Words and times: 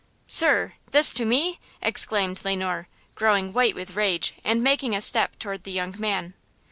"Sir! 0.25 0.73
this 0.89 1.13
to 1.13 1.25
me!" 1.25 1.59
exclaimed 1.79 2.41
Le 2.43 2.55
Noir, 2.55 2.87
growing 3.13 3.53
white 3.53 3.75
with 3.75 3.95
rage 3.95 4.33
and 4.43 4.63
making 4.63 4.95
a 4.95 4.99
step 5.01 5.37
toward 5.37 5.63
the 5.63 5.71
young 5.71 5.93
man. 5.99 6.33